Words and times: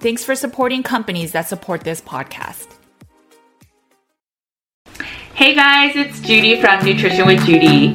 Thanks 0.00 0.22
for 0.24 0.36
supporting 0.36 0.84
companies 0.84 1.32
that 1.32 1.48
support 1.48 1.80
this 1.82 2.00
podcast. 2.00 2.68
Hey 5.34 5.56
guys, 5.56 5.96
it's 5.96 6.20
Judy 6.20 6.60
from 6.60 6.84
Nutrition 6.84 7.26
with 7.26 7.44
Judy. 7.44 7.88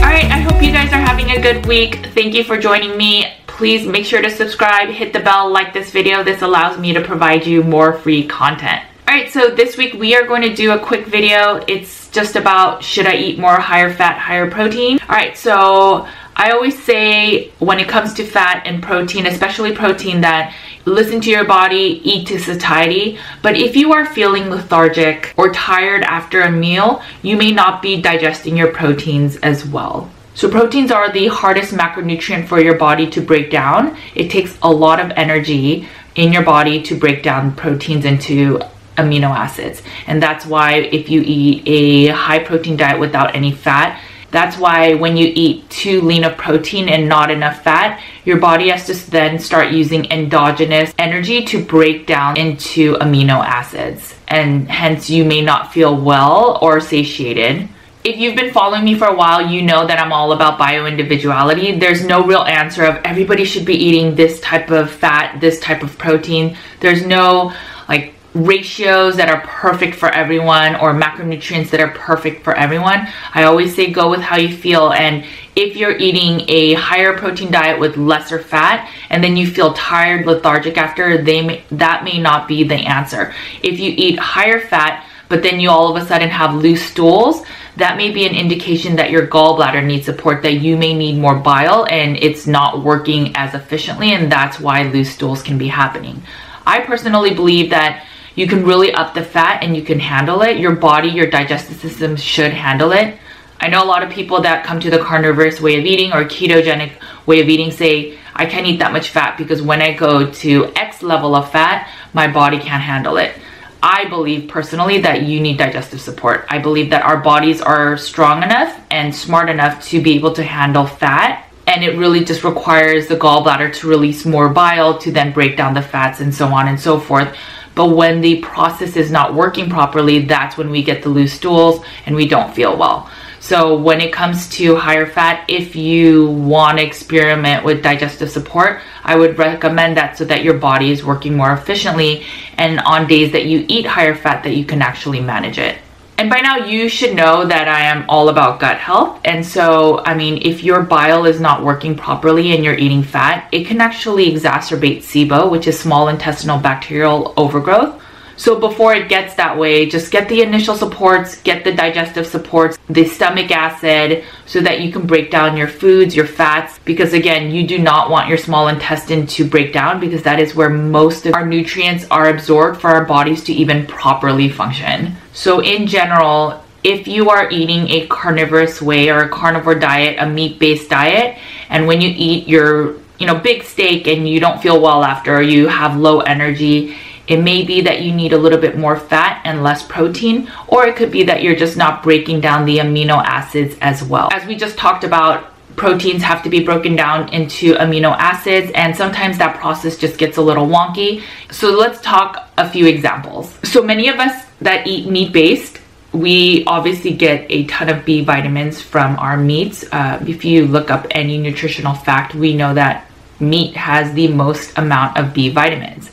Alright, 0.00 0.30
I 0.30 0.40
hope 0.40 0.62
you 0.62 0.72
guys 0.72 0.90
are 0.90 1.04
having 1.04 1.30
a 1.30 1.40
good 1.42 1.66
week. 1.66 2.06
Thank 2.14 2.32
you 2.34 2.44
for 2.44 2.56
joining 2.56 2.96
me. 2.96 3.30
Please 3.46 3.86
make 3.86 4.06
sure 4.06 4.22
to 4.22 4.30
subscribe, 4.30 4.88
hit 4.88 5.12
the 5.12 5.20
bell, 5.20 5.50
like 5.50 5.74
this 5.74 5.90
video. 5.90 6.24
This 6.24 6.40
allows 6.40 6.78
me 6.78 6.94
to 6.94 7.02
provide 7.02 7.46
you 7.46 7.62
more 7.62 7.92
free 7.92 8.26
content. 8.26 8.84
Alright, 9.14 9.30
so 9.30 9.48
this 9.48 9.76
week 9.76 9.94
we 9.94 10.16
are 10.16 10.26
going 10.26 10.42
to 10.42 10.52
do 10.52 10.72
a 10.72 10.78
quick 10.78 11.06
video. 11.06 11.64
It's 11.68 12.08
just 12.08 12.34
about 12.34 12.82
should 12.82 13.06
I 13.06 13.14
eat 13.14 13.38
more 13.38 13.60
higher 13.60 13.94
fat, 13.94 14.18
higher 14.18 14.50
protein? 14.50 14.98
Alright, 15.02 15.38
so 15.38 16.08
I 16.34 16.50
always 16.50 16.82
say 16.82 17.52
when 17.60 17.78
it 17.78 17.88
comes 17.88 18.12
to 18.14 18.24
fat 18.24 18.64
and 18.66 18.82
protein, 18.82 19.26
especially 19.26 19.72
protein, 19.72 20.20
that 20.22 20.52
listen 20.84 21.20
to 21.20 21.30
your 21.30 21.44
body, 21.44 22.00
eat 22.02 22.26
to 22.26 22.40
satiety. 22.40 23.16
But 23.40 23.56
if 23.56 23.76
you 23.76 23.92
are 23.92 24.04
feeling 24.04 24.50
lethargic 24.50 25.32
or 25.36 25.52
tired 25.52 26.02
after 26.02 26.40
a 26.40 26.50
meal, 26.50 27.00
you 27.22 27.36
may 27.36 27.52
not 27.52 27.82
be 27.82 28.02
digesting 28.02 28.56
your 28.56 28.72
proteins 28.72 29.36
as 29.44 29.64
well. 29.64 30.10
So 30.34 30.50
proteins 30.50 30.90
are 30.90 31.12
the 31.12 31.28
hardest 31.28 31.72
macronutrient 31.72 32.48
for 32.48 32.58
your 32.58 32.76
body 32.76 33.08
to 33.10 33.20
break 33.20 33.52
down. 33.52 33.96
It 34.16 34.28
takes 34.28 34.58
a 34.60 34.72
lot 34.72 34.98
of 34.98 35.12
energy 35.12 35.88
in 36.16 36.32
your 36.32 36.42
body 36.42 36.82
to 36.82 36.98
break 36.98 37.22
down 37.22 37.54
proteins 37.54 38.04
into 38.04 38.60
amino 38.96 39.30
acids. 39.30 39.82
And 40.06 40.22
that's 40.22 40.46
why 40.46 40.74
if 40.74 41.08
you 41.08 41.22
eat 41.24 41.62
a 41.66 42.12
high 42.12 42.38
protein 42.38 42.76
diet 42.76 43.00
without 43.00 43.34
any 43.34 43.52
fat, 43.52 44.00
that's 44.34 44.58
why 44.58 44.94
when 44.94 45.16
you 45.16 45.30
eat 45.32 45.70
too 45.70 46.00
lean 46.00 46.24
of 46.24 46.36
protein 46.36 46.88
and 46.88 47.08
not 47.08 47.30
enough 47.30 47.62
fat, 47.62 48.02
your 48.24 48.38
body 48.38 48.68
has 48.68 48.84
to 48.86 49.10
then 49.10 49.38
start 49.38 49.70
using 49.70 50.10
endogenous 50.10 50.92
energy 50.98 51.44
to 51.44 51.64
break 51.64 52.08
down 52.08 52.36
into 52.36 52.94
amino 52.94 53.44
acids. 53.44 54.16
And 54.26 54.68
hence 54.68 55.08
you 55.08 55.24
may 55.24 55.40
not 55.40 55.72
feel 55.72 55.94
well 55.96 56.58
or 56.62 56.80
satiated. 56.80 57.68
If 58.02 58.18
you've 58.18 58.34
been 58.34 58.52
following 58.52 58.84
me 58.84 58.96
for 58.96 59.06
a 59.06 59.14
while, 59.14 59.40
you 59.40 59.62
know 59.62 59.86
that 59.86 60.00
I'm 60.00 60.12
all 60.12 60.32
about 60.32 60.58
bio 60.58 60.84
individuality. 60.86 61.78
There's 61.78 62.04
no 62.04 62.26
real 62.26 62.42
answer 62.42 62.84
of 62.84 62.96
everybody 63.04 63.44
should 63.44 63.64
be 63.64 63.76
eating 63.76 64.16
this 64.16 64.40
type 64.40 64.70
of 64.70 64.90
fat, 64.90 65.40
this 65.40 65.60
type 65.60 65.84
of 65.84 65.96
protein. 65.96 66.56
There's 66.80 67.06
no 67.06 67.54
like 67.88 68.14
ratios 68.34 69.16
that 69.16 69.28
are 69.28 69.40
perfect 69.42 69.94
for 69.94 70.10
everyone 70.10 70.74
or 70.76 70.92
macronutrients 70.92 71.70
that 71.70 71.80
are 71.80 71.92
perfect 71.92 72.42
for 72.42 72.54
everyone. 72.54 73.06
I 73.32 73.44
always 73.44 73.74
say 73.74 73.90
go 73.92 74.10
with 74.10 74.20
how 74.20 74.36
you 74.36 74.54
feel 74.54 74.92
and 74.92 75.24
if 75.56 75.76
you're 75.76 75.96
eating 75.96 76.44
a 76.48 76.74
higher 76.74 77.16
protein 77.16 77.52
diet 77.52 77.78
with 77.78 77.96
lesser 77.96 78.40
fat 78.40 78.90
and 79.08 79.22
then 79.22 79.36
you 79.36 79.46
feel 79.46 79.72
tired, 79.74 80.26
lethargic 80.26 80.76
after, 80.76 81.22
they 81.22 81.46
may, 81.46 81.64
that 81.70 82.02
may 82.02 82.18
not 82.18 82.48
be 82.48 82.64
the 82.64 82.74
answer. 82.74 83.32
If 83.62 83.78
you 83.78 83.94
eat 83.96 84.18
higher 84.18 84.60
fat 84.60 85.06
but 85.28 85.42
then 85.42 85.60
you 85.60 85.70
all 85.70 85.96
of 85.96 86.02
a 86.02 86.06
sudden 86.06 86.28
have 86.28 86.54
loose 86.54 86.84
stools, 86.84 87.44
that 87.76 87.96
may 87.96 88.10
be 88.10 88.26
an 88.26 88.34
indication 88.34 88.96
that 88.96 89.10
your 89.10 89.26
gallbladder 89.26 89.84
needs 89.84 90.06
support, 90.06 90.42
that 90.42 90.54
you 90.54 90.76
may 90.76 90.92
need 90.92 91.18
more 91.18 91.36
bile 91.36 91.86
and 91.88 92.16
it's 92.16 92.46
not 92.46 92.82
working 92.82 93.34
as 93.36 93.54
efficiently 93.54 94.12
and 94.12 94.30
that's 94.30 94.60
why 94.60 94.82
loose 94.82 95.10
stools 95.10 95.42
can 95.42 95.56
be 95.56 95.68
happening. 95.68 96.22
I 96.66 96.80
personally 96.80 97.34
believe 97.34 97.70
that 97.70 98.06
you 98.34 98.46
can 98.46 98.64
really 98.64 98.92
up 98.92 99.14
the 99.14 99.22
fat 99.22 99.62
and 99.62 99.76
you 99.76 99.82
can 99.82 100.00
handle 100.00 100.42
it. 100.42 100.58
Your 100.58 100.74
body, 100.74 101.08
your 101.08 101.28
digestive 101.28 101.76
system 101.76 102.16
should 102.16 102.52
handle 102.52 102.92
it. 102.92 103.18
I 103.60 103.68
know 103.68 103.82
a 103.82 103.86
lot 103.86 104.02
of 104.02 104.10
people 104.10 104.40
that 104.42 104.64
come 104.64 104.80
to 104.80 104.90
the 104.90 104.98
carnivorous 104.98 105.60
way 105.60 105.78
of 105.78 105.86
eating 105.86 106.12
or 106.12 106.24
ketogenic 106.24 106.92
way 107.26 107.40
of 107.40 107.48
eating 107.48 107.70
say, 107.70 108.18
I 108.34 108.46
can't 108.46 108.66
eat 108.66 108.80
that 108.80 108.92
much 108.92 109.10
fat 109.10 109.38
because 109.38 109.62
when 109.62 109.80
I 109.80 109.94
go 109.94 110.30
to 110.30 110.72
X 110.74 111.02
level 111.02 111.34
of 111.36 111.50
fat, 111.50 111.88
my 112.12 112.26
body 112.26 112.58
can't 112.58 112.82
handle 112.82 113.16
it. 113.16 113.34
I 113.82 114.06
believe 114.08 114.48
personally 114.48 115.00
that 115.02 115.22
you 115.22 115.40
need 115.40 115.58
digestive 115.58 116.00
support. 116.00 116.46
I 116.48 116.58
believe 116.58 116.90
that 116.90 117.04
our 117.04 117.18
bodies 117.18 117.60
are 117.60 117.96
strong 117.96 118.42
enough 118.42 118.78
and 118.90 119.14
smart 119.14 119.48
enough 119.48 119.84
to 119.88 120.02
be 120.02 120.14
able 120.14 120.32
to 120.32 120.42
handle 120.42 120.86
fat 120.86 121.44
and 121.66 121.82
it 121.82 121.96
really 121.96 122.24
just 122.24 122.44
requires 122.44 123.06
the 123.06 123.16
gallbladder 123.16 123.74
to 123.74 123.88
release 123.88 124.24
more 124.26 124.48
bile 124.48 124.98
to 124.98 125.10
then 125.10 125.32
break 125.32 125.56
down 125.56 125.74
the 125.74 125.82
fats 125.82 126.20
and 126.20 126.34
so 126.34 126.48
on 126.48 126.68
and 126.68 126.78
so 126.78 127.00
forth. 127.00 127.34
But 127.74 127.88
when 127.88 128.20
the 128.20 128.40
process 128.40 128.96
is 128.96 129.10
not 129.10 129.34
working 129.34 129.68
properly, 129.68 130.20
that's 130.20 130.56
when 130.56 130.70
we 130.70 130.82
get 130.82 131.02
the 131.02 131.08
loose 131.08 131.32
stools 131.32 131.84
and 132.06 132.14
we 132.14 132.28
don't 132.28 132.54
feel 132.54 132.76
well. 132.76 133.10
So 133.40 133.76
when 133.76 134.00
it 134.00 134.10
comes 134.10 134.48
to 134.56 134.74
higher 134.76 135.04
fat, 135.04 135.44
if 135.48 135.76
you 135.76 136.30
want 136.30 136.78
to 136.78 136.84
experiment 136.84 137.62
with 137.62 137.82
digestive 137.82 138.30
support, 138.30 138.80
I 139.02 139.16
would 139.16 139.38
recommend 139.38 139.98
that 139.98 140.16
so 140.16 140.24
that 140.24 140.42
your 140.42 140.54
body 140.54 140.90
is 140.90 141.04
working 141.04 141.36
more 141.36 141.52
efficiently 141.52 142.24
and 142.56 142.80
on 142.80 143.06
days 143.06 143.32
that 143.32 143.44
you 143.44 143.66
eat 143.68 143.84
higher 143.84 144.14
fat 144.14 144.44
that 144.44 144.56
you 144.56 144.64
can 144.64 144.80
actually 144.80 145.20
manage 145.20 145.58
it. 145.58 145.76
And 146.16 146.30
by 146.30 146.40
now 146.40 146.58
you 146.58 146.88
should 146.88 147.16
know 147.16 147.44
that 147.44 147.66
I 147.66 147.80
am 147.80 148.04
all 148.08 148.28
about 148.28 148.60
gut 148.60 148.78
health. 148.78 149.20
And 149.24 149.44
so, 149.44 150.00
I 150.04 150.14
mean, 150.14 150.40
if 150.42 150.62
your 150.62 150.82
bile 150.82 151.26
is 151.26 151.40
not 151.40 151.64
working 151.64 151.96
properly 151.96 152.54
and 152.54 152.62
you're 152.62 152.78
eating 152.78 153.02
fat, 153.02 153.48
it 153.50 153.66
can 153.66 153.80
actually 153.80 154.30
exacerbate 154.30 154.98
SIBO, 154.98 155.50
which 155.50 155.66
is 155.66 155.78
small 155.78 156.08
intestinal 156.08 156.58
bacterial 156.58 157.34
overgrowth. 157.36 158.00
So 158.36 158.58
before 158.58 158.94
it 158.94 159.08
gets 159.08 159.34
that 159.34 159.56
way, 159.56 159.86
just 159.86 160.10
get 160.10 160.28
the 160.28 160.42
initial 160.42 160.74
supports, 160.74 161.40
get 161.42 161.64
the 161.64 161.72
digestive 161.72 162.26
supports, 162.26 162.78
the 162.88 163.04
stomach 163.04 163.50
acid, 163.50 164.24
so 164.46 164.60
that 164.60 164.80
you 164.80 164.92
can 164.92 165.06
break 165.06 165.30
down 165.30 165.56
your 165.56 165.68
foods, 165.68 166.16
your 166.16 166.26
fats, 166.26 166.78
because 166.84 167.12
again, 167.12 167.50
you 167.50 167.66
do 167.66 167.78
not 167.78 168.10
want 168.10 168.28
your 168.28 168.38
small 168.38 168.68
intestine 168.68 169.26
to 169.28 169.44
break 169.44 169.72
down 169.72 170.00
because 170.00 170.22
that 170.22 170.40
is 170.40 170.54
where 170.54 170.70
most 170.70 171.26
of 171.26 171.34
our 171.34 171.46
nutrients 171.46 172.06
are 172.10 172.28
absorbed 172.28 172.80
for 172.80 172.88
our 172.88 173.04
bodies 173.04 173.44
to 173.44 173.52
even 173.52 173.86
properly 173.86 174.48
function. 174.48 175.14
So 175.32 175.60
in 175.60 175.86
general, 175.86 176.64
if 176.82 177.08
you 177.08 177.30
are 177.30 177.50
eating 177.50 177.88
a 177.88 178.06
carnivorous 178.08 178.82
way 178.82 179.08
or 179.08 179.22
a 179.22 179.28
carnivore 179.28 179.74
diet, 179.74 180.16
a 180.18 180.28
meat-based 180.28 180.90
diet, 180.90 181.38
and 181.70 181.86
when 181.86 182.00
you 182.00 182.12
eat 182.14 182.46
your 182.46 182.96
you 183.18 183.26
know 183.26 183.34
big 183.38 183.62
steak 183.62 184.06
and 184.06 184.28
you 184.28 184.40
don't 184.40 184.60
feel 184.60 184.80
well 184.80 185.02
after, 185.02 185.36
or 185.36 185.42
you 185.42 185.66
have 185.68 185.96
low 185.96 186.20
energy, 186.20 186.96
it 187.26 187.42
may 187.42 187.64
be 187.64 187.80
that 187.82 188.02
you 188.02 188.12
need 188.12 188.32
a 188.32 188.38
little 188.38 188.58
bit 188.58 188.76
more 188.76 188.96
fat 188.96 189.40
and 189.44 189.62
less 189.62 189.82
protein, 189.86 190.50
or 190.68 190.86
it 190.86 190.96
could 190.96 191.10
be 191.10 191.22
that 191.24 191.42
you're 191.42 191.56
just 191.56 191.76
not 191.76 192.02
breaking 192.02 192.40
down 192.40 192.64
the 192.64 192.78
amino 192.78 193.22
acids 193.24 193.76
as 193.80 194.02
well. 194.02 194.28
As 194.32 194.46
we 194.46 194.56
just 194.56 194.76
talked 194.76 195.04
about, 195.04 195.52
proteins 195.76 196.22
have 196.22 196.42
to 196.42 196.50
be 196.50 196.62
broken 196.62 196.94
down 196.94 197.28
into 197.30 197.74
amino 197.74 198.16
acids, 198.18 198.70
and 198.74 198.94
sometimes 198.96 199.38
that 199.38 199.56
process 199.56 199.96
just 199.96 200.18
gets 200.18 200.36
a 200.36 200.42
little 200.42 200.66
wonky. 200.66 201.22
So 201.50 201.70
let's 201.70 202.00
talk 202.00 202.48
a 202.58 202.68
few 202.68 202.86
examples. 202.86 203.58
So 203.64 203.82
many 203.82 204.08
of 204.08 204.20
us 204.20 204.46
that 204.60 204.86
eat 204.86 205.08
meat 205.08 205.32
based 205.32 205.80
we 206.14 206.64
obviously 206.66 207.12
get 207.12 207.44
a 207.50 207.64
ton 207.64 207.88
of 207.88 208.04
B 208.04 208.22
vitamins 208.22 208.80
from 208.80 209.16
our 209.18 209.36
meats. 209.36 209.84
Uh, 209.90 210.24
if 210.26 210.44
you 210.44 210.66
look 210.66 210.88
up 210.88 211.06
any 211.10 211.38
nutritional 211.38 211.94
fact, 211.94 212.36
we 212.36 212.54
know 212.54 212.72
that 212.72 213.10
meat 213.40 213.74
has 213.74 214.14
the 214.14 214.28
most 214.28 214.78
amount 214.78 215.18
of 215.18 215.34
B 215.34 215.48
vitamins. 215.48 216.10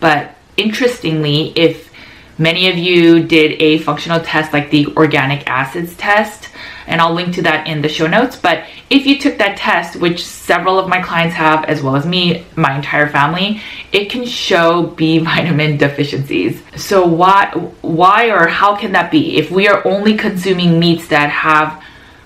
But 0.00 0.33
interestingly, 0.56 1.52
if 1.56 1.90
many 2.38 2.68
of 2.68 2.76
you 2.76 3.22
did 3.22 3.60
a 3.62 3.78
functional 3.78 4.20
test 4.20 4.52
like 4.52 4.70
the 4.70 4.86
organic 4.96 5.48
acids 5.48 5.94
test, 5.96 6.48
and 6.86 7.00
I'll 7.00 7.14
link 7.14 7.34
to 7.36 7.42
that 7.42 7.66
in 7.66 7.80
the 7.82 7.88
show 7.88 8.06
notes. 8.06 8.36
But 8.36 8.64
if 8.90 9.06
you 9.06 9.18
took 9.18 9.38
that 9.38 9.56
test, 9.56 9.96
which 9.96 10.24
several 10.24 10.78
of 10.78 10.88
my 10.88 11.00
clients 11.00 11.34
have, 11.34 11.64
as 11.64 11.82
well 11.82 11.96
as 11.96 12.04
me, 12.04 12.44
my 12.56 12.76
entire 12.76 13.08
family, 13.08 13.62
it 13.92 14.10
can 14.10 14.26
show 14.26 14.88
B 14.88 15.18
vitamin 15.18 15.76
deficiencies. 15.78 16.62
So 16.76 17.06
why, 17.06 17.50
why 17.80 18.30
or 18.30 18.48
how 18.48 18.76
can 18.76 18.92
that 18.92 19.10
be? 19.10 19.36
If 19.36 19.50
we 19.50 19.68
are 19.68 19.86
only 19.86 20.16
consuming 20.16 20.78
meats 20.78 21.08
that 21.08 21.30
have 21.30 21.82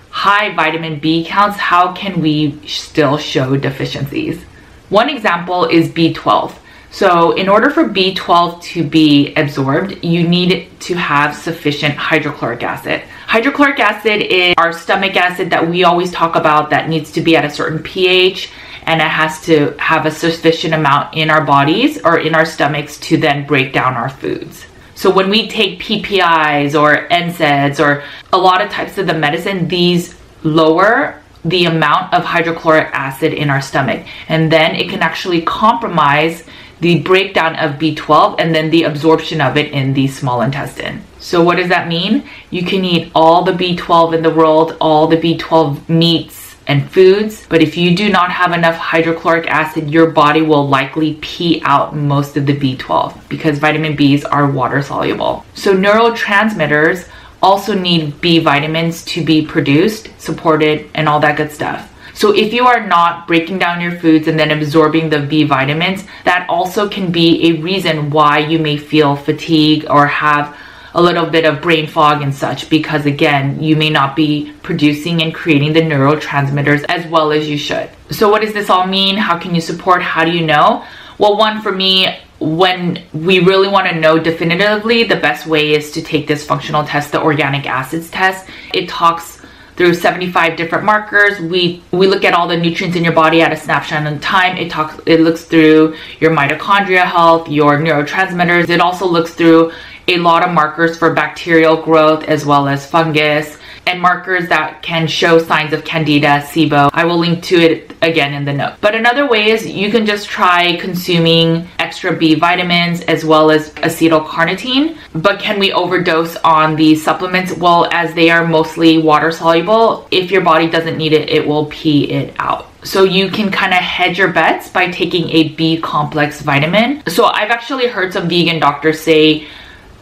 high 0.09 0.53
vitamin 0.53 0.99
B 0.99 1.25
counts, 1.25 1.57
how 1.57 1.93
can 1.93 2.19
we 2.21 2.59
still 2.67 3.17
show 3.17 3.55
deficiencies? 3.55 4.43
One 4.89 5.09
example 5.09 5.65
is 5.65 5.89
B12. 5.89 6.53
So 6.91 7.33
in 7.33 7.47
order 7.47 7.69
for 7.69 7.83
B12 7.83 8.63
to 8.63 8.83
be 8.83 9.33
absorbed, 9.35 10.03
you 10.03 10.27
need 10.27 10.69
to 10.81 10.95
have 10.95 11.35
sufficient 11.35 11.95
hydrochloric 11.95 12.63
acid. 12.63 13.01
Hydrochloric 13.27 13.79
acid 13.79 14.21
is 14.21 14.55
our 14.57 14.73
stomach 14.73 15.15
acid 15.15 15.51
that 15.51 15.67
we 15.67 15.83
always 15.83 16.11
talk 16.11 16.35
about 16.35 16.71
that 16.71 16.89
needs 16.89 17.11
to 17.11 17.21
be 17.21 17.35
at 17.35 17.45
a 17.45 17.49
certain 17.49 17.81
pH 17.83 18.51
and 18.83 19.01
it 19.01 19.07
has 19.07 19.41
to 19.41 19.75
have 19.77 20.07
a 20.07 20.11
sufficient 20.11 20.73
amount 20.73 21.13
in 21.15 21.29
our 21.29 21.45
bodies 21.45 22.01
or 22.03 22.17
in 22.17 22.33
our 22.33 22.45
stomachs 22.45 22.97
to 22.97 23.17
then 23.17 23.45
break 23.45 23.71
down 23.71 23.93
our 23.93 24.09
foods. 24.09 24.65
So 24.95 25.11
when 25.11 25.29
we 25.29 25.47
take 25.47 25.79
PPIs 25.79 26.79
or 26.79 27.07
NSAIDs 27.09 27.79
or 27.79 28.03
a 28.33 28.37
lot 28.37 28.61
of 28.61 28.71
types 28.71 28.97
of 28.97 29.05
the 29.05 29.13
medicine, 29.13 29.67
these 29.67 30.15
lower 30.43 31.21
the 31.45 31.65
amount 31.65 32.13
of 32.13 32.25
hydrochloric 32.25 32.87
acid 32.91 33.33
in 33.33 33.49
our 33.49 33.61
stomach 33.61 34.05
and 34.27 34.51
then 34.51 34.75
it 34.75 34.89
can 34.89 35.01
actually 35.01 35.41
compromise 35.41 36.43
the 36.79 36.99
breakdown 37.01 37.55
of 37.55 37.79
B12 37.79 38.35
and 38.39 38.55
then 38.55 38.69
the 38.69 38.83
absorption 38.83 39.41
of 39.41 39.57
it 39.57 39.71
in 39.71 39.93
the 39.93 40.07
small 40.07 40.41
intestine. 40.41 41.03
So 41.19 41.43
what 41.43 41.57
does 41.57 41.69
that 41.69 41.87
mean? 41.87 42.29
You 42.49 42.63
can 42.65 42.85
eat 42.85 43.11
all 43.13 43.43
the 43.43 43.51
B12 43.51 44.15
in 44.15 44.23
the 44.23 44.29
world, 44.29 44.77
all 44.79 45.07
the 45.07 45.17
B12 45.17 45.89
meats 45.89 46.55
and 46.67 46.89
foods, 46.91 47.47
but 47.49 47.63
if 47.63 47.75
you 47.75 47.95
do 47.95 48.09
not 48.09 48.31
have 48.31 48.53
enough 48.53 48.75
hydrochloric 48.75 49.47
acid, 49.47 49.89
your 49.89 50.11
body 50.11 50.43
will 50.43 50.67
likely 50.67 51.17
pee 51.19 51.61
out 51.65 51.95
most 51.95 52.37
of 52.37 52.45
the 52.45 52.55
B12 52.55 53.27
because 53.27 53.57
vitamin 53.57 53.97
Bs 53.97 54.23
are 54.31 54.49
water 54.49 54.81
soluble. 54.83 55.43
So 55.55 55.75
neurotransmitters 55.75 57.09
also 57.41 57.73
need 57.73 58.21
B 58.21 58.39
vitamins 58.39 59.03
to 59.05 59.25
be 59.25 59.45
produced, 59.45 60.09
supported, 60.19 60.89
and 60.93 61.09
all 61.09 61.19
that 61.21 61.37
good 61.37 61.51
stuff. 61.51 61.88
So 62.19 62.35
if 62.35 62.51
you 62.51 62.67
are 62.67 62.85
not 62.85 63.27
breaking 63.27 63.59
down 63.59 63.79
your 63.79 63.97
foods 63.97 64.27
and 64.27 64.37
then 64.37 64.51
absorbing 64.51 65.09
the 65.09 65.21
B 65.21 65.45
vitamins, 65.45 66.03
that 66.25 66.45
also 66.49 66.89
can 66.89 67.13
be 67.13 67.47
a 67.47 67.61
reason 67.61 68.09
why 68.09 68.39
you 68.39 68.59
may 68.59 68.75
feel 68.75 69.15
fatigue 69.15 69.85
or 69.89 70.05
have 70.05 70.53
a 70.95 71.01
little 71.01 71.27
bit 71.29 71.45
of 71.45 71.61
brain 71.61 71.87
fog 71.87 72.21
and 72.21 72.35
such 72.35 72.69
because 72.69 73.05
again, 73.05 73.63
you 73.63 73.77
may 73.77 73.89
not 73.89 74.17
be 74.17 74.51
producing 74.63 75.21
and 75.21 75.33
creating 75.33 75.71
the 75.71 75.79
neurotransmitters 75.79 76.83
as 76.89 77.09
well 77.09 77.31
as 77.31 77.47
you 77.47 77.57
should. 77.57 77.89
So 78.11 78.27
what 78.27 78.41
does 78.41 78.51
this 78.51 78.69
all 78.69 78.85
mean? 78.85 79.15
How 79.15 79.39
can 79.39 79.55
you 79.55 79.61
support? 79.61 80.01
How 80.01 80.25
do 80.25 80.31
you 80.31 80.45
know? 80.45 80.83
Well, 81.19 81.37
one 81.37 81.61
for 81.61 81.71
me, 81.71 82.19
when 82.39 83.01
we 83.13 83.39
really 83.39 83.69
want 83.69 83.87
to 83.87 83.95
know 83.95 84.19
definitively, 84.19 85.05
the 85.05 85.15
best 85.15 85.47
way 85.47 85.73
is 85.73 85.93
to 85.93 86.01
take 86.01 86.27
this 86.27 86.45
functional 86.45 86.83
test, 86.83 87.13
the 87.13 87.21
organic 87.21 87.65
acids 87.65 88.11
test. 88.11 88.45
It 88.73 88.89
talks 88.89 89.38
through 89.79 89.93
75 89.93 90.57
different 90.57 90.83
markers. 90.83 91.39
We 91.39 91.81
we 91.91 92.05
look 92.05 92.25
at 92.25 92.33
all 92.33 92.49
the 92.49 92.57
nutrients 92.57 92.97
in 92.97 93.03
your 93.05 93.13
body 93.13 93.41
at 93.41 93.53
a 93.53 93.55
snapshot 93.55 94.05
in 94.05 94.19
time. 94.19 94.57
It 94.57 94.69
talks 94.69 95.01
it 95.05 95.21
looks 95.21 95.45
through 95.45 95.95
your 96.19 96.31
mitochondria 96.31 97.05
health, 97.05 97.47
your 97.47 97.77
neurotransmitters. 97.79 98.69
It 98.69 98.81
also 98.81 99.07
looks 99.07 99.33
through 99.33 99.71
a 100.09 100.17
lot 100.17 100.45
of 100.45 100.53
markers 100.53 100.97
for 100.97 101.13
bacterial 101.13 101.81
growth 101.81 102.25
as 102.25 102.45
well 102.45 102.67
as 102.67 102.85
fungus 102.85 103.57
and 103.89 104.01
markers 104.01 104.47
that 104.49 104.81
can 104.81 105.07
show 105.07 105.39
signs 105.39 105.73
of 105.73 105.83
candida, 105.83 106.41
SIBO. 106.41 106.89
I 106.93 107.05
will 107.05 107.17
link 107.17 107.43
to 107.45 107.55
it 107.55 107.91
again 108.01 108.33
in 108.33 108.45
the 108.45 108.53
note. 108.53 108.75
But 108.81 108.95
another 108.95 109.27
way 109.27 109.49
is 109.49 109.67
you 109.67 109.89
can 109.89 110.05
just 110.05 110.27
try 110.27 110.77
consuming 110.77 111.67
extra 111.79 112.15
B 112.15 112.35
vitamins 112.35 113.01
as 113.01 113.25
well 113.25 113.49
as 113.49 113.73
acetylcarnitine. 113.73 114.97
But 115.13 115.39
can 115.39 115.59
we 115.59 115.73
overdose 115.73 116.35
on 116.37 116.75
these 116.75 117.03
supplements? 117.03 117.51
Well, 117.53 117.87
as 117.91 118.13
they 118.13 118.29
are 118.29 118.47
mostly 118.47 118.99
water 118.99 119.31
soluble, 119.31 120.07
if 120.11 120.29
your 120.29 120.41
body 120.41 120.69
doesn't 120.69 120.97
need 120.97 121.13
it, 121.13 121.29
it 121.29 121.45
will 121.45 121.65
pee 121.65 122.11
it 122.11 122.35
out. 122.37 122.67
So 122.83 123.03
you 123.03 123.29
can 123.29 123.51
kind 123.51 123.73
of 123.73 123.79
hedge 123.79 124.17
your 124.17 124.31
bets 124.31 124.69
by 124.69 124.89
taking 124.89 125.29
a 125.31 125.49
B 125.49 125.81
complex 125.81 126.41
vitamin. 126.41 127.03
So 127.07 127.25
I've 127.25 127.51
actually 127.51 127.87
heard 127.87 128.13
some 128.13 128.29
vegan 128.29 128.59
doctors 128.59 129.01
say 129.01 129.47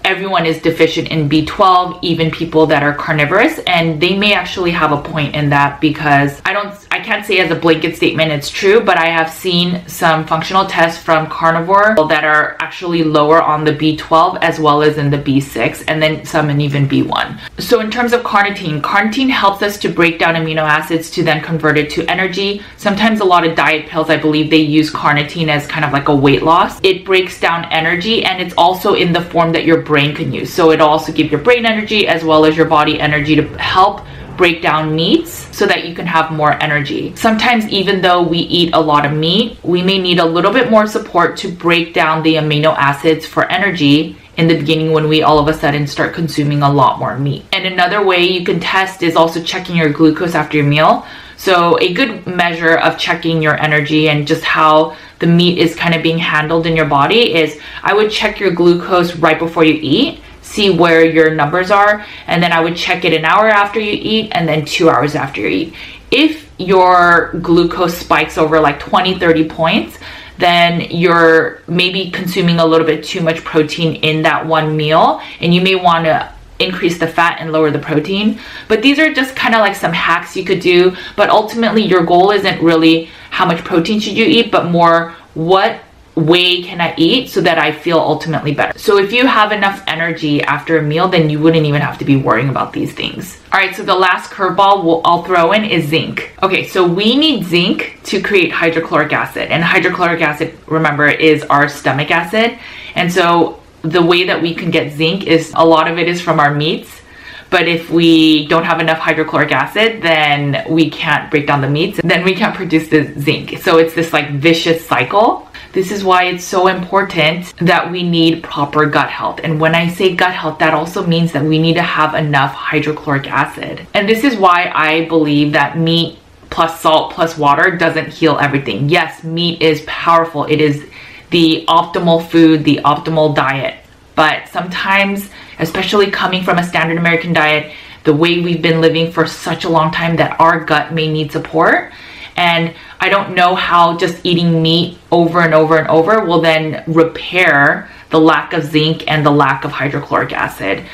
everyone 0.07 0.45
is 0.45 0.62
deficient 0.62 1.09
in 1.09 1.27
B12, 1.27 2.00
even 2.01 2.31
people 2.31 2.65
that 2.68 2.81
are 2.81 2.94
carnivorous, 2.94 3.59
and 3.68 4.00
they 4.00 4.18
may 4.18 4.33
actually 4.33 4.71
have 4.71 4.94
a 4.94 5.01
point 5.01 5.36
in 5.36 5.50
that 5.50 5.81
because 5.81 6.42
I 6.45 6.54
don't 6.54 6.74
I 6.92 7.01
can't 7.01 7.25
say 7.25 7.39
as 7.39 7.51
a 7.51 7.56
blanket 7.56 7.98
statement 7.98 8.31
it's 8.31 8.50
true, 8.50 8.80
but 8.80 8.98
I 8.98 9.07
have 9.07 9.30
seen 9.30 9.86
some 9.88 10.25
functional 10.25 10.65
tests 10.65 11.04
from 11.04 11.27
carnivore 11.27 11.95
that 12.07 12.24
are 12.24 12.56
actually 12.59 13.04
lower 13.04 13.42
on 13.42 13.65
the 13.65 13.74
B12 13.74 14.39
as 14.42 14.59
well 14.59 14.81
as 14.81 14.98
in 14.98 15.12
the 15.12 15.18
B6 15.18 15.83
and 15.89 16.01
then 16.01 16.25
some 16.25 16.50
in 16.50 16.62
even 16.62 16.88
B1. 16.88 17.38
So 17.59 17.81
in 17.81 17.92
terms 17.92 18.13
of 18.13 18.21
carnitine, 18.21 18.81
carnitine 18.81 19.30
helps 19.30 19.62
us 19.62 19.77
to 19.80 19.89
break 19.89 20.19
down 20.19 20.36
amino 20.36 20.63
acids 20.63 21.12
to 21.12 21.24
then 21.24 21.42
convert 21.44 21.77
it 21.77 21.89
to 21.92 22.09
energy. 22.09 22.63
Sometimes 22.77 23.19
a 23.19 23.25
lot 23.25 23.45
of 23.45 23.57
diet 23.57 23.88
pills, 23.88 24.09
I 24.09 24.18
believe 24.18 24.50
they 24.50 24.57
use 24.57 24.89
carnitine 24.89 25.50
as 25.50 25.68
kind 25.68 25.83
of 25.83 25.92
like 25.92 26.07
a 26.07 26.15
weight 26.15 26.44
loss. 26.44 26.80
It 26.81 27.04
breaks 27.04 27.42
down 27.42 27.65
energy 27.65 28.24
and 28.24 28.42
it's 28.42 28.56
also 28.57 28.94
in 28.94 29.12
the 29.12 29.21
form 29.21 29.51
that 29.51 29.65
your 29.65 29.81
brain 29.81 29.96
can 30.15 30.31
use. 30.31 30.53
So 30.53 30.71
it 30.71 30.81
also 30.81 31.11
gives 31.11 31.31
your 31.31 31.41
brain 31.41 31.65
energy 31.65 32.07
as 32.07 32.23
well 32.23 32.45
as 32.45 32.55
your 32.55 32.65
body 32.65 32.99
energy 32.99 33.35
to 33.35 33.44
help 33.57 34.01
break 34.38 34.61
down 34.61 34.95
meats 34.95 35.47
so 35.55 35.65
that 35.65 35.88
you 35.88 35.95
can 35.95 36.05
have 36.05 36.31
more 36.31 36.53
energy. 36.63 37.15
Sometimes 37.15 37.67
even 37.69 38.01
though 38.01 38.21
we 38.21 38.38
eat 38.38 38.73
a 38.73 38.79
lot 38.79 39.05
of 39.05 39.11
meat, 39.11 39.57
we 39.63 39.81
may 39.81 39.97
need 39.97 40.19
a 40.19 40.25
little 40.25 40.53
bit 40.53 40.69
more 40.69 40.85
support 40.85 41.35
to 41.38 41.51
break 41.51 41.94
down 41.94 42.21
the 42.21 42.35
amino 42.35 42.75
acids 42.77 43.25
for 43.25 43.45
energy 43.45 44.15
in 44.38 44.47
the 44.47 44.57
beginning 44.59 44.91
when 44.91 45.09
we 45.09 45.23
all 45.23 45.39
of 45.39 45.47
a 45.47 45.53
sudden 45.53 45.88
start 45.88 46.13
consuming 46.13 46.61
a 46.61 46.71
lot 46.71 46.99
more 46.99 47.18
meat. 47.18 47.44
And 47.51 47.66
another 47.66 48.06
way 48.06 48.23
you 48.23 48.45
can 48.45 48.59
test 48.59 49.01
is 49.01 49.16
also 49.16 49.42
checking 49.42 49.75
your 49.75 49.89
glucose 49.89 50.35
after 50.35 50.57
your 50.57 50.68
meal. 50.68 51.06
So 51.37 51.79
a 51.79 51.94
good 51.94 52.27
measure 52.27 52.77
of 52.77 52.97
checking 52.97 53.41
your 53.41 53.57
energy 53.57 54.09
and 54.09 54.27
just 54.27 54.44
how 54.44 54.97
the 55.19 55.27
meat 55.27 55.57
is 55.57 55.75
kind 55.75 55.95
of 55.95 56.03
being 56.03 56.17
handled 56.17 56.65
in 56.65 56.75
your 56.75 56.85
body 56.85 57.35
is 57.35 57.59
I 57.83 57.94
would 57.94 58.11
check 58.11 58.39
your 58.39 58.51
glucose 58.51 59.15
right 59.15 59.39
before 59.39 59.63
you 59.63 59.79
eat 59.81 60.21
see 60.47 60.69
where 60.69 61.06
your 61.06 61.33
numbers 61.35 61.69
are 61.71 62.06
and 62.25 62.41
then 62.41 62.51
I 62.51 62.61
would 62.61 62.75
check 62.75 63.06
it 63.06 63.13
an 63.13 63.25
hour 63.25 63.47
after 63.47 63.79
you 63.79 63.91
eat 63.91 64.31
and 64.31 64.47
then 64.47 64.65
two 64.65 64.89
hours 64.89 65.13
after 65.13 65.41
you 65.41 65.47
eat. 65.47 65.73
If 66.09 66.49
your 66.57 67.33
glucose 67.41 67.97
spikes 67.97 68.37
over 68.37 68.59
like 68.59 68.79
20, 68.79 69.19
30 69.19 69.49
points, 69.49 69.97
then 70.37 70.81
you're 70.89 71.61
maybe 71.67 72.11
consuming 72.11 72.59
a 72.59 72.65
little 72.65 72.87
bit 72.87 73.03
too 73.03 73.21
much 73.21 73.44
protein 73.44 73.95
in 73.97 74.21
that 74.21 74.45
one 74.45 74.77
meal 74.77 75.21
and 75.41 75.53
you 75.53 75.61
may 75.61 75.75
want 75.75 76.06
to 76.06 76.33
increase 76.59 76.97
the 76.97 77.07
fat 77.07 77.37
and 77.40 77.52
lower 77.52 77.71
the 77.71 77.80
protein. 77.80 78.40
But 78.68 78.81
these 78.81 78.99
are 78.99 79.14
just 79.14 79.35
kind 79.35 79.56
of 79.56 79.61
like 79.61 79.76
some 79.76 79.94
hacks 79.94 80.35
you 80.35 80.44
could 80.44 80.59
do. 80.59 80.95
But 81.16 81.30
ultimately, 81.30 81.83
your 81.83 82.04
goal 82.04 82.31
isn't 82.31 82.61
really 82.61 83.09
how 83.30 83.45
much 83.45 83.64
protein 83.64 83.99
should 83.99 84.18
you 84.18 84.26
eat, 84.26 84.52
but 84.52 84.71
more 84.71 85.16
what 85.33 85.81
way 86.18 86.64
can 86.64 86.81
I 86.81 86.95
eat 86.97 87.30
so 87.30 87.42
that 87.42 87.59
I 87.59 87.71
feel 87.71 87.99
ultimately 87.99 88.54
better. 88.54 88.78
So 88.78 88.97
if 88.97 89.14
you 89.14 89.28
have 89.28 89.52
enough 89.52 89.83
energy 89.85 90.42
after 90.42 90.80
a 90.80 90.81
meal, 90.81 91.07
then 91.07 91.30
you 91.30 91.40
wouldn't 91.40 91.66
even 91.66 91.81
have 91.81 91.99
to 91.99 92.06
be 92.06 92.16
worrying 92.16 92.49
about 92.49 92.73
these 92.73 92.92
things. 92.92 93.40
All 93.54 93.59
right, 93.59 93.76
so 93.76 93.83
the 93.83 93.95
last 93.95 94.31
curveball 94.31 94.83
we'll, 94.83 95.02
I'll 95.06 95.23
throw 95.23 95.52
in 95.52 95.64
is 95.64 95.87
zinc. 95.87 96.33
Okay, 96.42 96.66
so 96.68 96.85
we 96.87 97.16
need 97.16 97.45
zinc 97.45 97.99
to 98.06 98.21
create 98.21 98.52
hydrochloric 98.52 99.14
acid. 99.14 99.52
And 99.52 99.64
hydrochloric 99.64 100.21
acid, 100.21 100.57
remember, 100.66 101.07
is 101.07 101.44
our 101.44 101.69
stomach 101.69 102.09
acid. 102.09 102.57
And 102.95 103.14
so 103.14 103.56
the 103.81 104.01
way 104.01 104.25
that 104.25 104.41
we 104.41 104.53
can 104.53 104.71
get 104.71 104.93
zinc 104.93 105.27
is 105.27 105.51
a 105.55 105.65
lot 105.65 105.89
of 105.89 105.97
it 105.97 106.07
is 106.07 106.21
from 106.21 106.39
our 106.39 106.53
meats. 106.53 107.01
But 107.49 107.67
if 107.69 107.89
we 107.89 108.45
don't 108.47 108.65
have 108.65 108.81
enough 108.81 108.97
hydrochloric 108.97 109.53
acid, 109.53 110.01
then 110.01 110.65
we 110.69 110.89
can't 110.89 111.31
break 111.31 111.47
down 111.47 111.61
the 111.61 111.69
meats, 111.69 111.97
then 112.03 112.25
we 112.25 112.35
can't 112.35 112.53
produce 112.53 112.89
the 112.89 113.13
zinc. 113.19 113.59
So 113.59 113.77
it's 113.77 113.93
this 113.93 114.11
like 114.11 114.31
vicious 114.31 114.85
cycle 114.85 115.47
this 115.77 115.91
is 115.91 116.03
why 116.03 116.23
it's 116.23 116.43
so 116.43 116.69
important 116.69 117.53
that 117.57 117.91
we 117.91 118.01
need 118.01 118.41
proper 118.41 118.87
gut 118.87 119.09
health. 119.09 119.41
And 119.43 119.61
when 119.61 119.75
I 119.75 119.89
say 119.89 120.15
gut 120.15 120.33
health, 120.33 120.57
that 120.57 120.73
also 120.73 121.05
means 121.05 121.31
that 121.33 121.43
we 121.43 121.59
need 121.59 121.75
to 121.75 121.83
have 121.83 122.15
enough 122.15 122.51
hydrochloric 122.51 123.29
acid. 123.29 123.85
And 123.93 124.09
this 124.09 124.23
is 124.23 124.37
why 124.37 124.71
I 124.73 125.05
believe 125.05 125.53
that 125.53 125.77
meat 125.77 126.17
plus 126.49 126.81
salt 126.81 127.13
plus 127.13 127.37
water 127.37 127.77
doesn't 127.77 128.07
heal 128.07 128.39
everything. 128.39 128.89
Yes, 128.89 129.23
meat 129.23 129.61
is 129.61 129.83
powerful. 129.85 130.45
It 130.45 130.61
is 130.61 130.83
the 131.29 131.65
optimal 131.67 132.27
food, 132.29 132.63
the 132.63 132.79
optimal 132.85 133.35
diet. 133.35 133.83
But 134.15 134.47
sometimes, 134.49 135.29
especially 135.59 136.09
coming 136.09 136.43
from 136.43 136.57
a 136.57 136.63
standard 136.63 136.97
American 136.97 137.33
diet, 137.33 137.73
the 138.03 138.13
way 138.13 138.39
we've 138.39 138.61
been 138.61 138.81
living 138.81 139.11
for 139.11 139.25
such 139.27 139.65
a 139.65 139.69
long 139.69 139.91
time 139.91 140.15
that 140.15 140.39
our 140.39 140.63
gut 140.63 140.93
may 140.93 141.11
need 141.11 141.31
support. 141.31 141.91
And 142.37 142.73
I 142.99 143.09
don't 143.09 143.35
know 143.35 143.55
how 143.55 143.97
just 143.97 144.25
eating 144.25 144.61
meat 144.61 144.97
over 145.11 145.41
and 145.41 145.53
over 145.53 145.77
and 145.77 145.87
over 145.87 146.23
will 146.23 146.39
then 146.39 146.83
repair 146.87 147.89
the 148.09 148.19
lack 148.19 148.53
of 148.53 148.63
zinc 148.63 149.03
and 149.07 149.25
the 149.25 149.31
lack 149.31 149.65
of 149.65 149.71
hydrochloric 149.71 150.31
acid. 150.31 150.85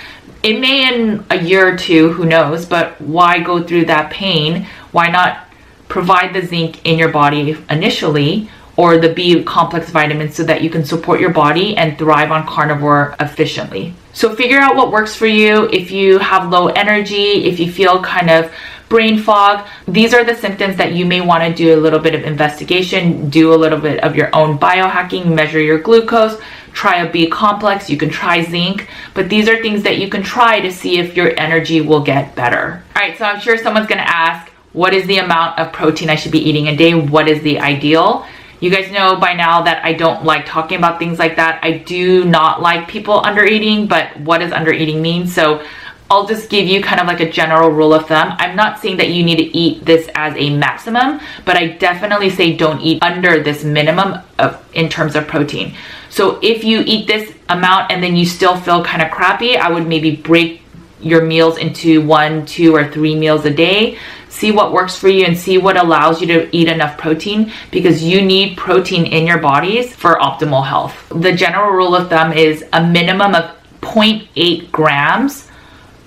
It 0.41 0.59
may 0.59 0.93
in 0.93 1.23
a 1.29 1.41
year 1.41 1.73
or 1.73 1.77
two, 1.77 2.11
who 2.13 2.25
knows, 2.25 2.65
but 2.65 2.99
why 2.99 3.39
go 3.39 3.63
through 3.63 3.85
that 3.85 4.11
pain? 4.11 4.67
Why 4.91 5.09
not 5.09 5.47
provide 5.87 6.33
the 6.33 6.45
zinc 6.45 6.83
in 6.85 6.97
your 6.97 7.09
body 7.09 7.57
initially 7.69 8.49
or 8.75 8.97
the 8.97 9.13
B 9.13 9.43
complex 9.43 9.89
vitamins 9.89 10.35
so 10.35 10.43
that 10.43 10.63
you 10.63 10.69
can 10.69 10.83
support 10.83 11.19
your 11.19 11.29
body 11.29 11.77
and 11.77 11.97
thrive 11.97 12.31
on 12.31 12.47
carnivore 12.47 13.15
efficiently. 13.19 13.93
So 14.13 14.35
figure 14.35 14.59
out 14.59 14.75
what 14.75 14.91
works 14.91 15.15
for 15.15 15.27
you. 15.27 15.69
If 15.71 15.91
you 15.91 16.19
have 16.19 16.49
low 16.49 16.67
energy, 16.67 17.45
if 17.45 17.59
you 17.59 17.71
feel 17.71 18.01
kind 18.01 18.29
of 18.29 18.51
brain 18.89 19.17
fog, 19.17 19.67
these 19.87 20.13
are 20.13 20.23
the 20.23 20.35
symptoms 20.35 20.75
that 20.77 20.93
you 20.93 21.05
may 21.05 21.19
want 21.19 21.43
to 21.43 21.53
do 21.53 21.75
a 21.75 21.79
little 21.79 21.99
bit 21.99 22.13
of 22.13 22.23
investigation, 22.23 23.29
do 23.29 23.53
a 23.53 23.55
little 23.55 23.79
bit 23.79 24.03
of 24.03 24.15
your 24.15 24.29
own 24.35 24.57
biohacking, 24.57 25.33
measure 25.33 25.59
your 25.59 25.79
glucose, 25.79 26.39
try 26.73 26.97
a 26.97 27.11
B 27.11 27.27
complex, 27.27 27.89
you 27.89 27.97
can 27.97 28.09
try 28.09 28.43
zinc, 28.43 28.87
but 29.15 29.29
these 29.29 29.49
are 29.49 29.61
things 29.61 29.81
that 29.83 29.97
you 29.97 30.09
can 30.09 30.21
try 30.21 30.59
to 30.59 30.71
see 30.71 30.99
if 30.99 31.15
your 31.15 31.33
energy 31.39 31.81
will 31.81 32.01
get 32.01 32.35
better. 32.35 32.83
All 32.95 33.01
right, 33.01 33.17
so 33.17 33.25
I'm 33.25 33.39
sure 33.39 33.57
someone's 33.57 33.87
going 33.87 34.01
to 34.01 34.09
ask, 34.09 34.51
what 34.73 34.93
is 34.93 35.05
the 35.07 35.17
amount 35.17 35.59
of 35.59 35.71
protein 35.71 36.09
I 36.09 36.15
should 36.15 36.31
be 36.31 36.39
eating 36.39 36.67
a 36.67 36.75
day? 36.75 36.93
What 36.93 37.27
is 37.27 37.41
the 37.41 37.59
ideal? 37.59 38.27
You 38.63 38.69
guys 38.69 38.89
know 38.93 39.17
by 39.17 39.33
now 39.33 39.61
that 39.63 39.83
I 39.83 39.91
don't 39.91 40.23
like 40.23 40.45
talking 40.45 40.77
about 40.77 40.97
things 40.97 41.19
like 41.19 41.35
that. 41.35 41.59
I 41.61 41.79
do 41.79 42.23
not 42.23 42.61
like 42.61 42.87
people 42.87 43.19
under 43.19 43.43
eating, 43.43 43.87
but 43.87 44.17
what 44.21 44.37
does 44.37 44.53
under 44.53 44.71
eating 44.71 45.01
mean? 45.01 45.27
So 45.27 45.65
I'll 46.09 46.25
just 46.25 46.49
give 46.49 46.65
you 46.65 46.81
kind 46.81 47.01
of 47.01 47.07
like 47.07 47.19
a 47.19 47.29
general 47.29 47.71
rule 47.71 47.93
of 47.93 48.07
thumb. 48.07 48.37
I'm 48.39 48.55
not 48.55 48.79
saying 48.79 48.95
that 48.97 49.09
you 49.09 49.21
need 49.21 49.35
to 49.35 49.43
eat 49.43 49.83
this 49.83 50.09
as 50.15 50.33
a 50.37 50.55
maximum, 50.55 51.19
but 51.43 51.57
I 51.57 51.73
definitely 51.73 52.29
say 52.29 52.55
don't 52.55 52.79
eat 52.79 53.03
under 53.03 53.43
this 53.43 53.65
minimum 53.65 54.21
of 54.39 54.65
in 54.73 54.87
terms 54.87 55.17
of 55.17 55.27
protein. 55.27 55.75
So 56.09 56.39
if 56.41 56.63
you 56.63 56.83
eat 56.85 57.05
this 57.05 57.35
amount 57.49 57.91
and 57.91 58.01
then 58.01 58.15
you 58.15 58.25
still 58.25 58.55
feel 58.55 58.81
kind 58.81 59.01
of 59.01 59.11
crappy, 59.11 59.57
I 59.57 59.69
would 59.69 59.87
maybe 59.87 60.15
break 60.15 60.61
your 61.01 61.25
meals 61.25 61.57
into 61.57 61.99
one, 61.99 62.45
two, 62.45 62.73
or 62.73 62.89
three 62.89 63.13
meals 63.13 63.43
a 63.43 63.53
day 63.53 63.99
see 64.33 64.51
what 64.51 64.73
works 64.73 64.97
for 64.97 65.07
you 65.07 65.25
and 65.25 65.37
see 65.37 65.57
what 65.59 65.77
allows 65.77 66.19
you 66.19 66.27
to 66.27 66.55
eat 66.55 66.67
enough 66.67 66.97
protein 66.97 67.51
because 67.71 68.03
you 68.03 68.21
need 68.21 68.57
protein 68.57 69.05
in 69.05 69.27
your 69.27 69.37
bodies 69.37 69.95
for 69.95 70.15
optimal 70.15 70.65
health. 70.65 70.95
The 71.09 71.31
general 71.33 71.71
rule 71.71 71.95
of 71.95 72.09
thumb 72.09 72.33
is 72.33 72.65
a 72.73 72.85
minimum 72.85 73.35
of 73.35 73.55
0.8 73.81 74.71
grams 74.71 75.47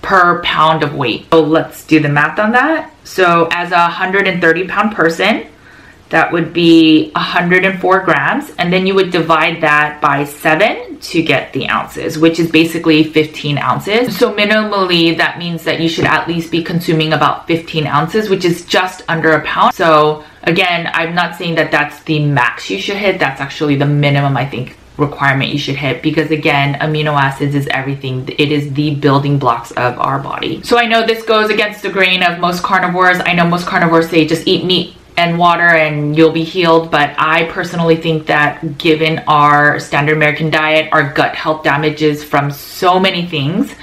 per 0.01 0.41
pound 0.43 0.83
of 0.83 0.93
weight. 0.93 1.27
So 1.31 1.41
let's 1.41 1.85
do 1.85 1.99
the 2.01 2.09
math 2.09 2.37
on 2.37 2.51
that. 2.51 2.93
So 3.05 3.47
as 3.51 3.71
a 3.71 3.75
130 3.75 4.67
pound 4.67 4.93
person, 4.93 5.47
that 6.09 6.31
would 6.31 6.53
be 6.53 7.11
104 7.11 7.99
grams 8.01 8.51
and 8.57 8.71
then 8.71 8.85
you 8.85 8.95
would 8.95 9.11
divide 9.11 9.61
that 9.61 10.01
by 10.01 10.25
7 10.25 10.86
to 11.01 11.21
get 11.21 11.53
the 11.53 11.69
ounces 11.69 12.17
which 12.17 12.39
is 12.39 12.51
basically 12.51 13.03
15 13.03 13.57
ounces. 13.57 14.17
So 14.17 14.33
minimally 14.33 15.17
that 15.17 15.37
means 15.37 15.63
that 15.63 15.79
you 15.79 15.89
should 15.89 16.05
at 16.05 16.27
least 16.27 16.51
be 16.51 16.63
consuming 16.63 17.13
about 17.13 17.47
15 17.47 17.87
ounces 17.87 18.29
which 18.29 18.45
is 18.45 18.65
just 18.65 19.03
under 19.07 19.33
a 19.33 19.45
pound. 19.45 19.73
So 19.73 20.23
again 20.43 20.89
i'm 20.93 21.13
not 21.13 21.35
saying 21.35 21.55
that 21.55 21.71
that's 21.71 22.01
the 22.03 22.25
max 22.25 22.69
you 22.69 22.79
should 22.79 22.97
hit. 22.97 23.19
That's 23.19 23.41
actually 23.41 23.75
the 23.75 23.85
minimum 23.85 24.35
i 24.37 24.45
think 24.45 24.77
requirement 24.97 25.51
you 25.51 25.59
should 25.59 25.75
hit 25.75 26.01
because 26.01 26.31
again 26.31 26.73
amino 26.79 27.13
acids 27.13 27.55
is 27.55 27.67
everything. 27.67 28.27
It 28.37 28.51
is 28.51 28.73
the 28.73 28.95
building 28.95 29.37
blocks 29.37 29.71
of 29.71 29.97
our 29.99 30.19
body. 30.19 30.61
So 30.63 30.77
i 30.77 30.85
know 30.85 31.05
this 31.05 31.23
goes 31.23 31.49
against 31.49 31.83
the 31.83 31.89
grain 31.89 32.23
of 32.23 32.39
most 32.39 32.63
carnivores. 32.63 33.19
I 33.19 33.33
know 33.33 33.47
most 33.47 33.67
carnivores 33.67 34.09
say 34.09 34.27
just 34.27 34.47
eat 34.47 34.65
meat 34.65 34.96
and 35.17 35.37
water 35.37 35.63
and 35.63 36.15
you'll 36.15 36.31
be 36.31 36.43
healed. 36.43 36.89
But 36.89 37.15
I 37.17 37.45
personally 37.45 37.97
think 37.97 38.27
that 38.27 38.77
given 38.77 39.19
our 39.27 39.79
standard 39.79 40.15
American 40.15 40.49
diet, 40.49 40.89
our 40.93 41.11
gut 41.11 41.35
health 41.35 41.63
damages 41.63 42.23
from 42.23 42.51
so 42.51 42.99
many 42.99 43.25
things, 43.25 43.73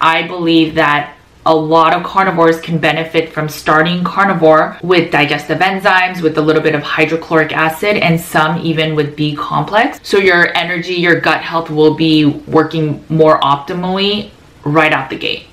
I 0.00 0.26
believe 0.26 0.74
that 0.74 1.16
a 1.46 1.54
lot 1.54 1.94
of 1.94 2.02
carnivores 2.02 2.60
can 2.60 2.78
benefit 2.78 3.32
from 3.32 3.48
starting 3.48 4.04
carnivore 4.04 4.78
with 4.82 5.10
digestive 5.10 5.58
enzymes, 5.58 6.20
with 6.20 6.36
a 6.36 6.40
little 6.40 6.62
bit 6.62 6.74
of 6.74 6.82
hydrochloric 6.82 7.52
acid, 7.52 7.96
and 7.96 8.20
some 8.20 8.58
even 8.58 8.94
with 8.94 9.16
B 9.16 9.34
complex. 9.34 9.98
So 10.02 10.18
your 10.18 10.54
energy, 10.56 10.94
your 10.94 11.18
gut 11.18 11.40
health 11.40 11.70
will 11.70 11.94
be 11.94 12.26
working 12.26 13.02
more 13.08 13.40
optimally 13.40 14.30
right 14.64 14.92
out 14.92 15.08
the 15.08 15.16
gate. 15.16 15.46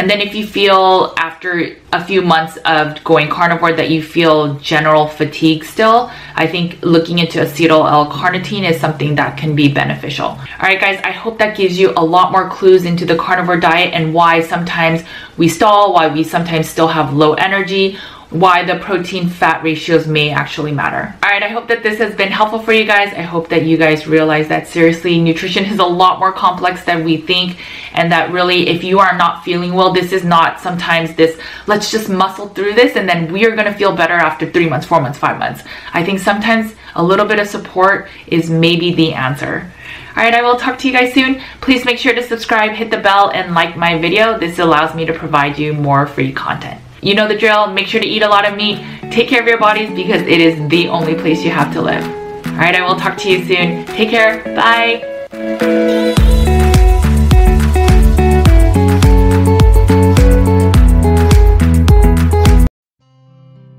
And 0.00 0.08
then 0.08 0.22
if 0.22 0.34
you 0.34 0.46
feel 0.46 1.12
after 1.18 1.76
a 1.92 2.02
few 2.02 2.22
months 2.22 2.56
of 2.64 3.04
going 3.04 3.28
carnivore 3.28 3.74
that 3.74 3.90
you 3.90 4.02
feel 4.02 4.54
general 4.54 5.06
fatigue 5.06 5.62
still, 5.62 6.10
I 6.34 6.46
think 6.46 6.78
looking 6.80 7.18
into 7.18 7.38
acetyl 7.38 7.86
L-carnitine 7.86 8.66
is 8.66 8.80
something 8.80 9.16
that 9.16 9.36
can 9.36 9.54
be 9.54 9.70
beneficial. 9.70 10.28
All 10.28 10.38
right, 10.62 10.80
guys, 10.80 11.02
I 11.04 11.10
hope 11.10 11.38
that 11.40 11.54
gives 11.54 11.78
you 11.78 11.92
a 11.98 12.02
lot 12.02 12.32
more 12.32 12.48
clues 12.48 12.86
into 12.86 13.04
the 13.04 13.14
carnivore 13.14 13.60
diet 13.60 13.92
and 13.92 14.14
why 14.14 14.40
sometimes 14.40 15.02
we 15.36 15.48
stall, 15.48 15.92
why 15.92 16.08
we 16.08 16.24
sometimes 16.24 16.66
still 16.66 16.88
have 16.88 17.12
low 17.12 17.34
energy, 17.34 17.98
why 18.30 18.64
the 18.64 18.78
protein 18.78 19.28
fat 19.28 19.62
ratios 19.62 20.06
may 20.06 20.30
actually 20.30 20.70
matter. 20.70 21.14
All 21.22 21.30
right, 21.30 21.42
I 21.42 21.48
hope 21.48 21.66
that 21.66 21.82
this 21.82 21.98
has 21.98 22.14
been 22.14 22.30
helpful 22.30 22.60
for 22.60 22.72
you 22.72 22.84
guys. 22.84 23.12
I 23.12 23.22
hope 23.22 23.48
that 23.48 23.64
you 23.64 23.76
guys 23.76 24.06
realize 24.06 24.46
that 24.48 24.68
seriously, 24.68 25.20
nutrition 25.20 25.64
is 25.64 25.80
a 25.80 25.84
lot 25.84 26.20
more 26.20 26.32
complex 26.32 26.84
than 26.84 27.04
we 27.04 27.16
think, 27.16 27.58
and 27.92 28.10
that 28.12 28.30
really, 28.30 28.68
if 28.68 28.84
you 28.84 29.00
are 29.00 29.16
not 29.18 29.44
feeling 29.44 29.74
well, 29.74 29.92
this 29.92 30.12
is 30.12 30.22
not 30.22 30.60
sometimes 30.60 31.14
this, 31.16 31.40
let's 31.66 31.90
just 31.90 32.08
muscle 32.08 32.48
through 32.48 32.74
this 32.74 32.96
and 32.96 33.08
then 33.08 33.32
we 33.32 33.44
are 33.46 33.56
gonna 33.56 33.74
feel 33.74 33.96
better 33.96 34.14
after 34.14 34.48
three 34.50 34.68
months, 34.68 34.86
four 34.86 35.00
months, 35.00 35.18
five 35.18 35.38
months. 35.38 35.64
I 35.92 36.04
think 36.04 36.20
sometimes 36.20 36.74
a 36.94 37.02
little 37.02 37.26
bit 37.26 37.40
of 37.40 37.48
support 37.48 38.08
is 38.28 38.48
maybe 38.48 38.94
the 38.94 39.12
answer. 39.12 39.70
All 40.16 40.22
right, 40.22 40.34
I 40.34 40.42
will 40.42 40.56
talk 40.56 40.78
to 40.78 40.88
you 40.88 40.92
guys 40.92 41.14
soon. 41.14 41.40
Please 41.60 41.84
make 41.84 41.98
sure 41.98 42.14
to 42.14 42.22
subscribe, 42.22 42.72
hit 42.72 42.90
the 42.90 42.98
bell, 42.98 43.30
and 43.30 43.54
like 43.54 43.76
my 43.76 43.98
video. 43.98 44.38
This 44.38 44.58
allows 44.58 44.94
me 44.94 45.04
to 45.06 45.12
provide 45.12 45.58
you 45.58 45.72
more 45.72 46.06
free 46.06 46.32
content. 46.32 46.80
You 47.02 47.14
know 47.14 47.26
the 47.26 47.36
drill. 47.36 47.72
Make 47.72 47.86
sure 47.86 48.00
to 48.00 48.06
eat 48.06 48.22
a 48.22 48.28
lot 48.28 48.46
of 48.46 48.56
meat. 48.56 48.84
Take 49.10 49.28
care 49.28 49.40
of 49.40 49.46
your 49.46 49.58
bodies 49.58 49.90
because 49.94 50.22
it 50.22 50.40
is 50.40 50.68
the 50.68 50.88
only 50.88 51.14
place 51.14 51.42
you 51.42 51.50
have 51.50 51.72
to 51.72 51.80
live. 51.80 52.04
All 52.46 52.52
right, 52.56 52.74
I 52.74 52.82
will 52.86 52.96
talk 52.96 53.16
to 53.18 53.30
you 53.30 53.44
soon. 53.44 53.86
Take 53.86 54.10
care. 54.10 54.44
Bye. 54.54 55.06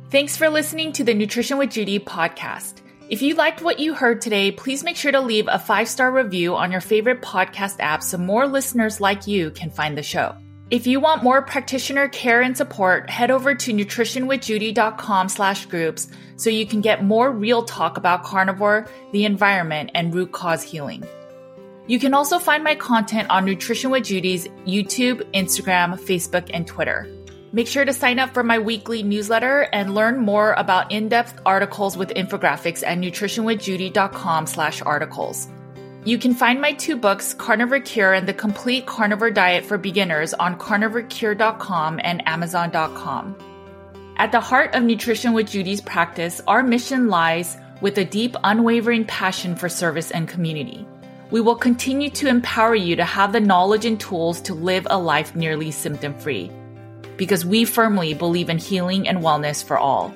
Thanks 0.10 0.36
for 0.36 0.50
listening 0.50 0.92
to 0.94 1.04
the 1.04 1.14
Nutrition 1.14 1.58
with 1.58 1.72
Judy 1.72 2.00
podcast. 2.00 2.82
If 3.10 3.22
you 3.22 3.36
liked 3.36 3.62
what 3.62 3.80
you 3.80 3.94
heard 3.94 4.22
today, 4.22 4.52
please 4.52 4.84
make 4.84 4.98
sure 4.98 5.12
to 5.12 5.22
leave 5.22 5.48
a 5.50 5.60
five 5.60 5.88
star 5.88 6.12
review 6.12 6.56
on 6.56 6.72
your 6.72 6.82
favorite 6.82 7.22
podcast 7.22 7.78
app 7.80 8.04
so 8.04 8.18
more 8.18 8.48
listeners 8.48 9.00
like 9.00 9.28
you 9.28 9.52
can 9.52 9.70
find 9.70 9.98
the 9.98 10.04
show. 10.04 10.36
If 10.72 10.88
you 10.88 11.02
want 11.02 11.22
more 11.22 11.42
practitioner 11.42 12.08
care 12.08 12.42
and 12.42 12.56
support, 12.56 13.10
head 13.10 13.30
over 13.30 13.54
to 13.54 13.74
nutritionwithjudy.com 13.74 15.28
slash 15.28 15.66
groups 15.66 16.08
so 16.38 16.50
you 16.50 16.66
can 16.66 16.80
get 16.80 17.04
more 17.04 17.30
real 17.30 17.64
talk 17.64 17.98
about 17.98 18.24
carnivore, 18.24 18.88
the 19.12 19.26
environment, 19.26 19.92
and 19.94 20.16
root 20.16 20.32
cause 20.32 20.64
healing. 20.64 21.04
You 21.88 22.00
can 22.00 22.14
also 22.14 22.40
find 22.40 22.64
my 22.64 22.76
content 22.76 23.30
on 23.30 23.44
Nutrition 23.44 23.92
with 23.92 24.06
Judy's 24.06 24.48
YouTube, 24.66 25.30
Instagram, 25.34 26.00
Facebook, 26.00 26.50
and 26.54 26.66
Twitter. 26.66 27.06
Make 27.52 27.68
sure 27.68 27.84
to 27.84 27.92
sign 27.92 28.18
up 28.18 28.34
for 28.34 28.42
my 28.42 28.58
weekly 28.58 29.04
newsletter 29.04 29.68
and 29.74 29.94
learn 29.94 30.20
more 30.20 30.54
about 30.54 30.90
in-depth 30.90 31.42
articles 31.46 31.98
with 31.98 32.12
infographics 32.12 32.82
at 32.88 32.98
nutritionwithjudy.com 32.98 34.48
slash 34.48 34.82
articles. 34.82 35.50
You 36.04 36.18
can 36.18 36.34
find 36.34 36.60
my 36.60 36.74
two 36.74 36.98
books, 36.98 37.36
Carnivore 37.36 37.80
Cure 37.80 38.14
and 38.14 38.28
The 38.28 38.34
Complete 38.34 38.88
Carnivore 38.88 39.30
Diet 39.30 39.64
for 39.64 39.78
Beginners, 39.78 40.34
on 40.34 40.58
carnivorecure.com 40.58 42.00
and 42.04 42.28
amazon.com. 42.28 43.36
At 44.18 44.32
the 44.32 44.40
heart 44.40 44.74
of 44.74 44.82
Nutrition 44.82 45.34
with 45.34 45.52
Judy's 45.52 45.80
practice, 45.80 46.42
our 46.48 46.64
mission 46.64 47.08
lies 47.08 47.56
with 47.82 48.00
a 48.00 48.06
deep, 48.06 48.36
unwavering 48.44 49.06
passion 49.06 49.56
for 49.56 49.70
service 49.70 50.10
and 50.10 50.28
community. 50.28 50.88
We 51.30 51.40
will 51.40 51.56
continue 51.56 52.10
to 52.12 52.28
empower 52.28 52.76
you 52.76 52.96
to 52.96 53.06
have 53.06 53.32
the 53.32 53.40
knowledge 53.40 53.86
and 53.86 54.00
tools 54.00 54.42
to 54.42 54.56
live 54.56 54.88
a 54.90 54.98
life 54.98 55.36
nearly 55.36 55.70
symptom 55.70 56.18
free 56.18 56.52
because 57.16 57.46
we 57.46 57.64
firmly 57.66 58.16
believe 58.16 58.50
in 58.50 58.58
healing 58.58 59.08
and 59.08 59.20
wellness 59.20 59.64
for 59.64 59.78
all. 59.78 60.12